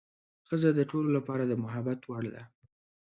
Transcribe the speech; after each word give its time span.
ښځه 0.47 0.69
د 0.73 0.79
ټولو 0.89 1.09
لپاره 1.17 1.43
د 1.45 1.53
محبت 1.63 1.99
وړ 2.09 2.25
ده. 2.33 2.43